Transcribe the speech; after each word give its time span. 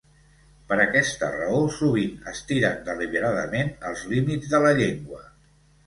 Per 0.71 0.77
aquesta 0.85 1.29
raó, 1.35 1.59
sovint 1.77 2.17
estiren 2.33 2.81
deliberadament 2.91 3.73
els 3.93 4.05
límits 4.15 4.55
de 4.57 4.67
la 4.69 4.77
llengua. 4.83 5.27